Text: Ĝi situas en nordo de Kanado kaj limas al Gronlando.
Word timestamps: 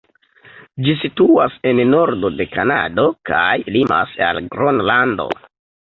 Ĝi 0.85 0.95
situas 1.01 1.57
en 1.71 1.81
nordo 1.91 2.31
de 2.39 2.47
Kanado 2.55 3.07
kaj 3.31 3.53
limas 3.77 4.17
al 4.29 4.45
Gronlando. 4.57 5.29